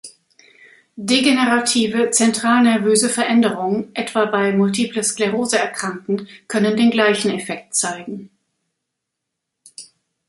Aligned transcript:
Degenerative 0.97 2.09
zentralnervöse 2.11 3.07
Veränderungen, 3.07 3.91
etwa 3.93 4.25
bei 4.25 4.51
Multiple 4.51 5.03
Sklerose 5.03 5.59
Erkrankten 5.59 6.27
können 6.47 6.75
den 6.75 6.89
gleichen 6.89 7.29
Effekt 7.29 7.75
zeigen. 7.75 8.31